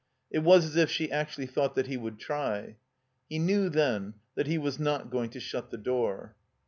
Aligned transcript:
It 0.31 0.39
was 0.39 0.65
as 0.65 0.75
if 0.77 0.89
she 0.89 1.11
actually 1.11 1.45
thought 1.45 1.75
that 1.75 1.85
he 1.85 1.95
would 1.95 2.17
try. 2.17 2.77
He 3.29 3.37
knew 3.37 3.69
then 3.69 4.15
that 4.33 4.47
he 4.47 4.57
was 4.57 4.79
not 4.79 5.11
going 5.11 5.29
to 5.29 5.39
shut 5.39 5.69
the 5.69 5.77
door. 5.77 6.35